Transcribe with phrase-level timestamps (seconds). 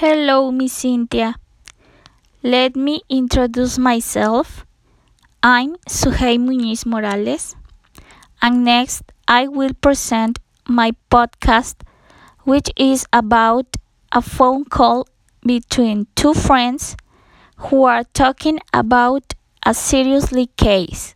[0.00, 1.34] Hello, Miss Cynthia.
[2.42, 4.64] Let me introduce myself.
[5.42, 7.54] I'm Suhey Muñiz Morales,
[8.40, 11.82] and next I will present my podcast,
[12.44, 13.76] which is about
[14.10, 15.06] a phone call
[15.44, 16.96] between two friends
[17.68, 19.34] who are talking about
[19.66, 21.14] a seriously case.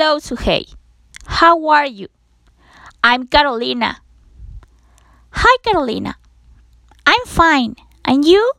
[0.00, 0.62] Hello, Suhei.
[1.26, 2.06] How are you?
[3.02, 4.00] I'm Carolina.
[5.30, 6.14] Hi, Carolina.
[7.04, 7.74] I'm fine.
[8.04, 8.52] And you?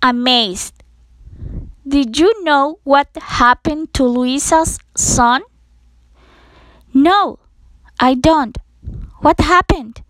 [0.00, 0.82] Amazed.
[1.86, 5.42] Did you know what happened to Luisa's son?
[6.94, 7.38] No,
[8.00, 8.56] I don't.
[9.20, 10.00] What happened?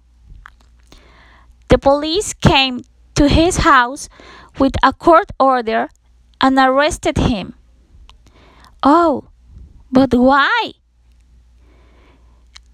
[1.70, 2.82] The police came
[3.16, 4.08] to his house
[4.60, 5.88] with a court order
[6.40, 7.54] and arrested him.
[8.86, 9.24] Oh,
[9.94, 10.72] but why?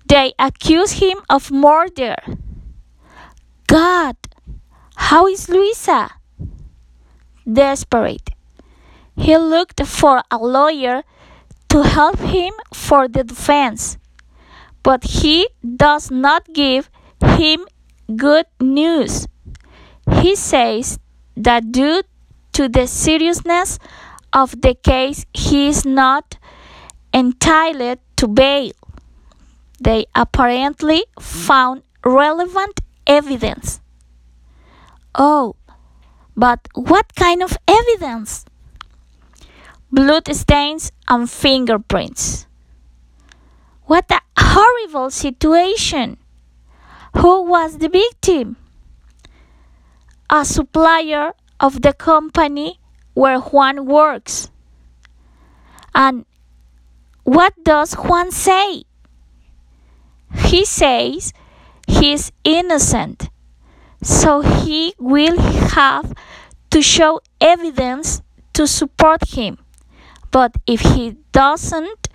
[0.09, 2.17] They accuse him of murder.
[3.67, 4.17] God,
[4.97, 6.11] how is Luisa?
[7.45, 8.31] Desperate.
[9.17, 11.03] He looked for a lawyer
[11.69, 13.99] to help him for the defense,
[14.83, 15.47] but he
[15.77, 16.89] does not give
[17.23, 17.67] him
[18.17, 19.29] good news.
[20.23, 20.99] He says
[21.37, 22.03] that due
[22.55, 23.79] to the seriousness
[24.33, 26.39] of the case, he is not
[27.13, 28.73] entitled to bail.
[29.81, 33.81] They apparently found relevant evidence.
[35.15, 35.57] Oh,
[36.37, 38.45] but what kind of evidence?
[39.91, 42.47] Blood stains and fingerprints.
[43.87, 46.19] What a horrible situation!
[47.17, 48.57] Who was the victim?
[50.31, 52.79] A supplier of the company
[53.15, 54.49] where Juan works.
[55.93, 56.25] And
[57.31, 58.83] what does Juan say?
[60.47, 61.33] He says
[61.87, 63.31] he's innocent,
[64.03, 66.13] so he will have
[66.71, 68.21] to show evidence
[68.55, 69.59] to support him.
[70.33, 72.09] But if he doesn't,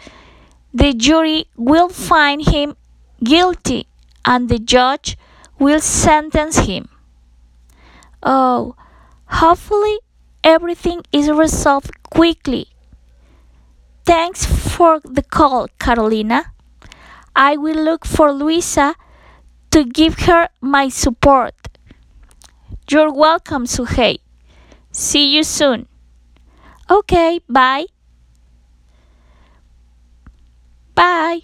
[0.73, 2.75] the jury will find him
[3.23, 3.87] guilty
[4.25, 5.17] and the judge
[5.57, 6.89] will sentence him.
[8.21, 8.75] Oh,
[9.27, 9.99] hopefully
[10.43, 12.74] everything is resolved quickly.
[14.05, 16.53] Thanks for the call, Carolina.
[17.35, 18.95] I will look for Luisa
[19.71, 21.53] to give her my support.
[22.89, 24.19] You're welcome, Suhei.
[24.91, 25.87] See you soon.
[26.89, 27.85] Okay, bye.
[30.93, 31.41] Bye.